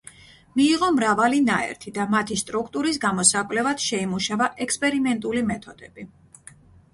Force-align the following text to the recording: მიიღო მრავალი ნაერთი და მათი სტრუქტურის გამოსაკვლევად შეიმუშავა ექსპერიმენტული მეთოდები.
მიიღო 0.59 0.87
მრავალი 0.93 1.41
ნაერთი 1.49 1.93
და 1.97 2.05
მათი 2.13 2.37
სტრუქტურის 2.43 2.97
გამოსაკვლევად 3.03 3.85
შეიმუშავა 3.89 4.49
ექსპერიმენტული 4.67 5.45
მეთოდები. 5.53 6.09